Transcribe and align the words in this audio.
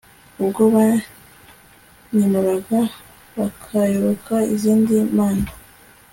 ubwo 0.43 0.61
banyimuraga 0.75 2.79
bakayoboka 3.37 4.35
izindi 4.55 4.93
mana 5.17 5.47